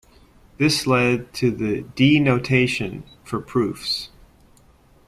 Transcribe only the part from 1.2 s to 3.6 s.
to the "D-notation" for